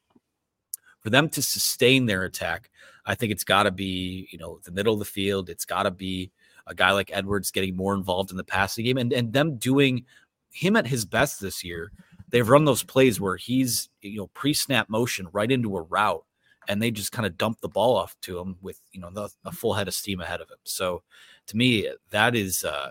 [1.01, 2.71] for them to sustain their attack,
[3.05, 5.51] I think it's got to be you know the middle of the field.
[5.51, 6.31] It's got to be
[6.69, 10.05] a guy like Edwards getting more involved in the passing game, and and them doing
[10.53, 11.91] him at his best this year.
[12.29, 16.25] They've run those plays where he's you know pre snap motion right into a route
[16.71, 19.29] and they just kind of dump the ball off to him with you know the,
[19.45, 20.59] a full head of steam ahead of him.
[20.63, 21.03] So
[21.49, 22.91] to me, that is uh,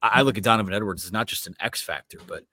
[0.00, 2.44] I look at Donovan Edwards as not just an X factor, but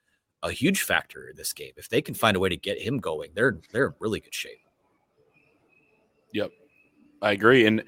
[0.41, 1.73] a huge factor in this game.
[1.77, 4.33] If they can find a way to get him going, they're they're in really good
[4.33, 4.57] shape.
[6.33, 6.49] Yep,
[7.21, 7.83] I agree, and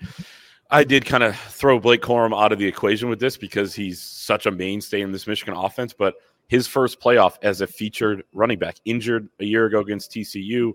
[0.69, 3.99] I did kind of throw Blake Corum out of the equation with this because he's
[3.99, 6.13] such a mainstay in this Michigan offense, but
[6.47, 10.73] his first playoff as a featured running back, injured a year ago against TCU,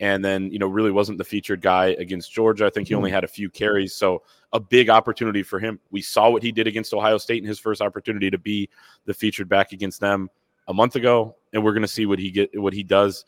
[0.00, 2.66] and then you know really wasn't the featured guy against Georgia.
[2.66, 5.78] I think he only had a few carries, so a big opportunity for him.
[5.90, 8.68] We saw what he did against Ohio State in his first opportunity to be
[9.04, 10.30] the featured back against them
[10.68, 13.24] a month ago, and we're going to see what he get what he does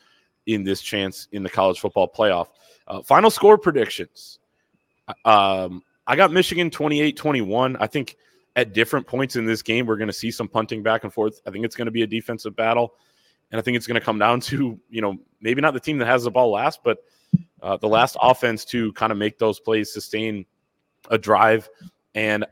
[0.46, 2.48] in this chance in the college football playoff.
[2.86, 4.38] Uh, final score predictions.
[5.24, 7.76] Um, I got Michigan 28-21.
[7.78, 8.16] I think
[8.56, 11.40] at different points in this game we're going to see some punting back and forth.
[11.46, 12.94] I think it's going to be a defensive battle.
[13.50, 15.98] And I think it's going to come down to, you know, maybe not the team
[15.98, 16.98] that has the ball last, but
[17.62, 20.44] uh, the last offense to kind of make those plays, sustain
[21.10, 21.68] a drive.
[22.14, 22.44] And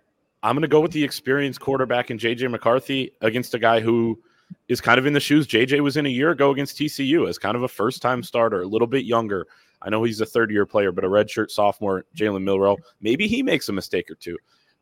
[0.42, 4.20] I'm going to go with the experienced quarterback in JJ McCarthy against a guy who
[4.68, 7.38] is kind of in the shoes JJ was in a year ago against TCU as
[7.38, 9.46] kind of a first time starter, a little bit younger.
[9.82, 13.42] I know he's a third year player, but a redshirt sophomore, Jalen Milroe, maybe he
[13.42, 14.37] makes a mistake or two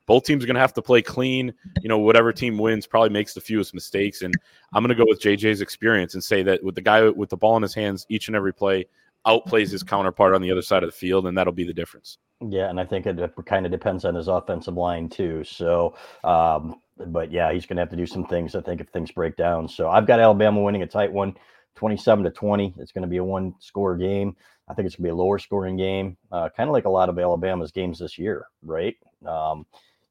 [0.06, 1.52] both teams are going to have to play clean.
[1.82, 4.22] You know, whatever team wins probably makes the fewest mistakes.
[4.22, 4.34] And
[4.72, 7.36] I'm going to go with JJ's experience and say that with the guy with the
[7.36, 8.86] ball in his hands each and every play,
[9.26, 12.18] outplays his counterpart on the other side of the field, and that'll be the difference.
[12.48, 15.42] Yeah, and I think it kind of depends on his offensive line too.
[15.42, 18.54] So, um, but yeah, he's going to have to do some things.
[18.54, 19.68] I think if things break down.
[19.68, 21.34] So I've got Alabama winning a tight one,
[21.74, 22.74] 27 to 20.
[22.78, 24.36] It's going to be a one score game.
[24.68, 26.90] I think it's going to be a lower scoring game, uh, kind of like a
[26.90, 28.96] lot of Alabama's games this year, right?
[29.26, 29.64] Um,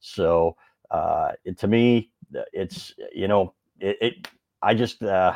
[0.06, 0.56] so
[0.92, 2.12] uh, it, to me,
[2.54, 3.98] it's you know it.
[4.02, 4.28] it
[4.62, 5.36] I just uh,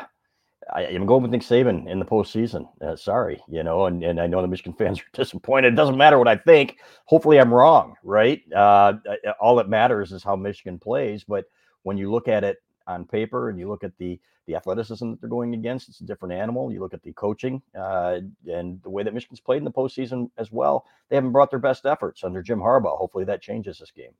[0.72, 2.68] I am going with Nick Saban in the postseason.
[2.80, 5.72] Uh, sorry, you know, and, and I know the Michigan fans are disappointed.
[5.72, 6.78] It doesn't matter what I think.
[7.06, 8.42] Hopefully, I'm wrong, right?
[8.54, 11.24] Uh, uh, all that matters is how Michigan plays.
[11.24, 11.46] But
[11.82, 15.20] when you look at it on paper and you look at the the athleticism that
[15.20, 16.72] they're going against, it's a different animal.
[16.72, 20.30] You look at the coaching uh, and the way that Michigan's played in the postseason
[20.38, 20.86] as well.
[21.08, 22.98] They haven't brought their best efforts under Jim Harbaugh.
[22.98, 24.12] Hopefully, that changes this game.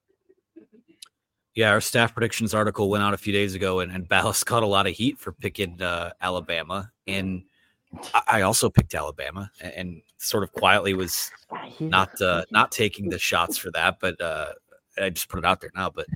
[1.55, 4.63] Yeah, our staff predictions article went out a few days ago, and, and Balas caught
[4.63, 6.91] a lot of heat for picking uh, Alabama.
[7.07, 7.43] And
[8.27, 11.31] I also picked Alabama, and, and sort of quietly was
[11.81, 14.53] not uh, not taking the shots for that, but uh,
[14.99, 15.91] I just put it out there now.
[15.91, 16.07] But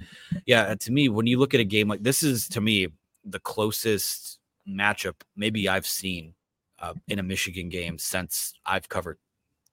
[0.46, 2.88] yeah, to me, when you look at a game like this, is to me
[3.24, 6.34] the closest matchup maybe I've seen
[6.78, 9.18] uh, in a Michigan game since I've covered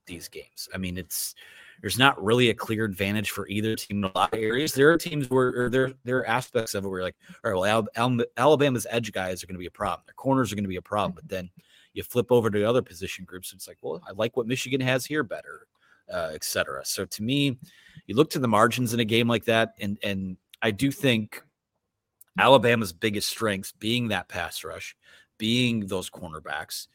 [0.06, 0.68] these games.
[0.74, 1.36] I mean, it's
[1.82, 4.74] there's not really a clear advantage for either team in a lot of areas.
[4.74, 7.86] There are teams where there there are aspects of it where you're like, all right,
[7.96, 10.04] well, Alabama's edge guys are going to be a problem.
[10.06, 11.14] Their corners are going to be a problem.
[11.16, 11.50] But then
[11.94, 14.80] you flip over to the other position groups, it's like, well, I like what Michigan
[14.82, 15.68] has here better,
[16.12, 16.86] uh, etc.
[16.86, 17.58] So to me,
[18.06, 21.44] you look to the margins in a game like that, and and I do think
[22.38, 24.96] Alabama's biggest strengths being that pass rush,
[25.40, 26.88] being those cornerbacks,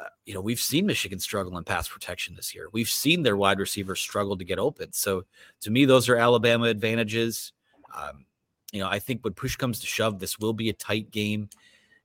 [0.00, 2.68] uh, you know, we've seen Michigan struggle in pass protection this year.
[2.72, 4.92] We've seen their wide receivers struggle to get open.
[4.92, 5.24] So
[5.60, 7.52] to me, those are Alabama advantages.
[7.94, 8.26] Um,
[8.72, 11.48] you know, I think when push comes to shove, this will be a tight game,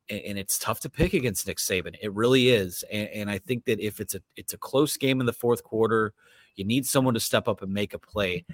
[0.08, 1.96] and, it's tough to pick against Nick Saban.
[2.02, 2.84] It really is.
[2.92, 5.64] And, and, I think that if it's a it's a close game in the fourth
[5.64, 6.14] quarter,
[6.56, 8.46] you need someone to step up and make a play.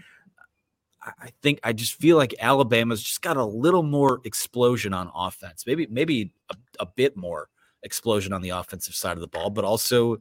[1.02, 5.66] I think I just feel like Alabama's just got a little more explosion on offense,
[5.68, 7.50] maybe maybe a, a bit more
[7.86, 10.18] explosion on the offensive side of the ball, but also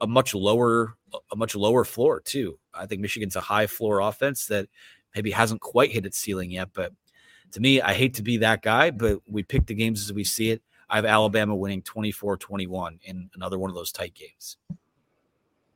[0.00, 0.96] a much lower
[1.32, 2.58] a much lower floor too.
[2.74, 4.68] I think Michigan's a high floor offense that
[5.14, 6.70] maybe hasn't quite hit its ceiling yet.
[6.74, 6.92] But
[7.52, 10.24] to me, I hate to be that guy, but we pick the games as we
[10.24, 10.60] see it.
[10.90, 14.56] I have Alabama winning 24-21 in another one of those tight games.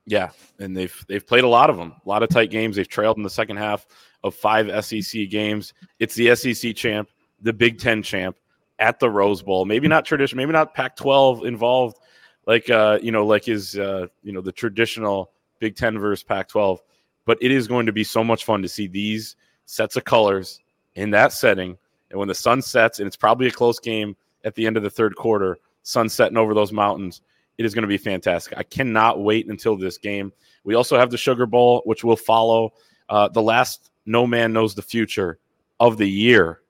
[0.06, 2.76] Yeah, and they've they've played a lot of them, a lot of tight games.
[2.76, 3.86] They've trailed in the second half
[4.24, 5.74] of five SEC games.
[5.98, 7.10] It's the SEC champ,
[7.42, 8.36] the Big Ten champ,
[8.78, 9.64] at the Rose Bowl.
[9.64, 11.98] Maybe not traditional, maybe not Pac-12 involved,
[12.46, 16.78] like uh, you know, like is uh, you know the traditional Big Ten versus Pac-12.
[17.24, 19.36] But it is going to be so much fun to see these
[19.66, 20.60] sets of colors
[20.94, 21.76] in that setting.
[22.10, 24.82] And when the sun sets, and it's probably a close game at the end of
[24.82, 27.20] the third quarter, sun setting over those mountains,
[27.58, 28.56] it is going to be fantastic.
[28.56, 30.32] I cannot wait until this game.
[30.64, 32.72] We also have the Sugar Bowl, which will follow
[33.10, 35.38] uh, the last No Man Knows the Future
[35.80, 36.60] of the year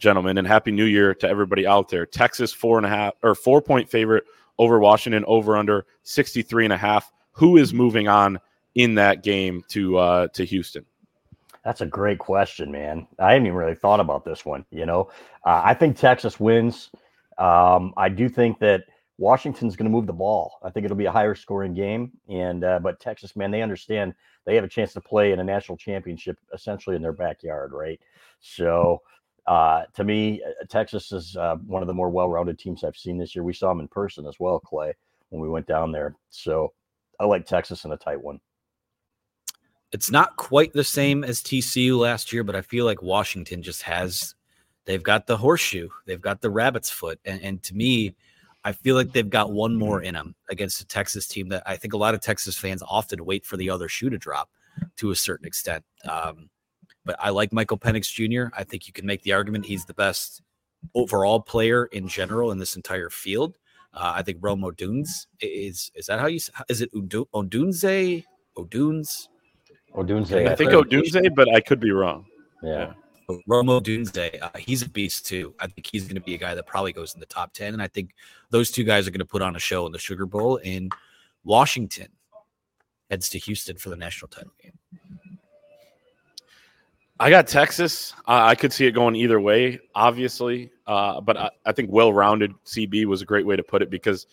[0.00, 2.06] gentlemen, and happy new year to everybody out there.
[2.06, 4.24] Texas four and a half or four point favorite
[4.58, 7.12] over Washington, over under 63 and a half.
[7.32, 8.40] Who is moving on
[8.74, 10.84] in that game to uh, to Houston?
[11.64, 13.06] That's a great question, man.
[13.18, 14.64] I haven't even really thought about this one.
[14.70, 15.10] You know,
[15.44, 16.90] uh, I think Texas wins.
[17.38, 18.84] Um, I do think that
[19.18, 20.58] Washington's going to move the ball.
[20.62, 22.12] I think it'll be a higher scoring game.
[22.28, 24.14] And uh, but Texas, man, they understand
[24.46, 28.00] they have a chance to play in a national championship essentially in their backyard, right?
[28.40, 29.02] So
[29.46, 33.18] uh, to me, uh, Texas is uh, one of the more well-rounded teams I've seen
[33.18, 33.42] this year.
[33.42, 34.94] We saw them in person as well, Clay,
[35.30, 36.14] when we went down there.
[36.30, 36.72] So
[37.18, 38.40] I like Texas in a tight one.
[39.92, 43.82] It's not quite the same as TCU last year, but I feel like Washington just
[43.82, 44.34] has
[44.84, 48.14] they've got the horseshoe, they've got the rabbit's foot, and, and to me,
[48.62, 51.76] I feel like they've got one more in them against a Texas team that I
[51.76, 54.50] think a lot of Texas fans often wait for the other shoe to drop
[54.96, 55.84] to a certain extent.
[56.08, 56.50] Um,
[57.04, 58.54] but I like Michael Penix Jr.
[58.56, 60.42] I think you can make the argument he's the best
[60.94, 63.58] overall player in general in this entire field.
[63.92, 68.24] Uh, I think Rome Odunze is is that how you say is it Odunze
[68.56, 69.28] Odunes
[69.94, 72.26] Odunze I think Odunze, but I could be wrong.
[72.62, 72.92] Yeah.
[73.46, 75.54] Rome Odunze, uh, he's a beast too.
[75.58, 77.74] I think he's going to be a guy that probably goes in the top 10.
[77.74, 78.10] And I think
[78.50, 80.60] those two guys are going to put on a show in the Sugar Bowl.
[80.64, 80.90] And
[81.44, 82.08] Washington
[83.08, 84.78] heads to Houston for the national title game.
[87.20, 88.14] I got Texas.
[88.20, 90.70] Uh, I could see it going either way, obviously.
[90.86, 93.90] Uh, but I, I think well rounded CB was a great way to put it
[93.90, 94.26] because,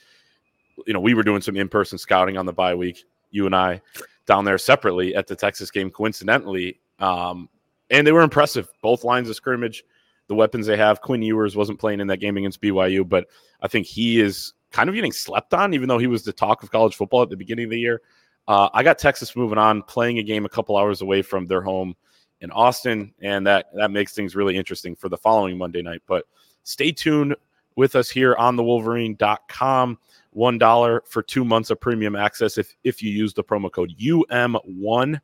[0.85, 3.53] you know, we were doing some in person scouting on the bye week, you and
[3.53, 3.81] I
[4.25, 6.79] down there separately at the Texas game, coincidentally.
[6.99, 7.49] Um,
[7.89, 8.69] and they were impressive.
[8.81, 9.83] Both lines of scrimmage,
[10.27, 11.01] the weapons they have.
[11.01, 13.27] Quinn Ewers wasn't playing in that game against BYU, but
[13.61, 16.63] I think he is kind of getting slept on, even though he was the talk
[16.63, 18.01] of college football at the beginning of the year.
[18.47, 21.61] Uh, I got Texas moving on, playing a game a couple hours away from their
[21.61, 21.93] home
[22.41, 26.01] in Austin, and that that makes things really interesting for the following Monday night.
[26.07, 26.25] But
[26.63, 27.35] stay tuned
[27.75, 29.97] with us here on the Wolverine.com.
[30.31, 33.93] One dollar for two months of premium access if if you use the promo code
[33.97, 35.19] UM1.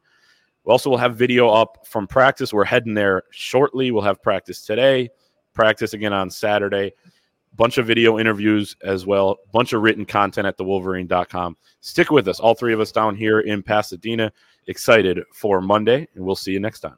[0.64, 2.54] We also will have video up from practice.
[2.54, 3.92] We're heading there shortly.
[3.92, 5.10] We'll have practice today,
[5.54, 6.94] practice again on Saturday.
[7.56, 11.56] Bunch of video interviews as well, bunch of written content at thewolverine.com.
[11.82, 14.32] Stick with us, all three of us down here in Pasadena.
[14.66, 16.98] Excited for Monday, and we'll see you next time.